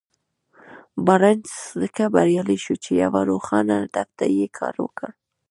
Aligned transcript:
بارنس 1.05 1.53
ځکه 1.81 2.03
بريالی 2.15 2.57
شو 2.63 2.75
چې 2.83 2.91
يوه 3.03 3.21
روښانه 3.29 3.75
هدف 3.83 4.09
ته 4.17 4.25
يې 4.35 4.47
کار 4.57 4.75
وکړ. 4.83 5.09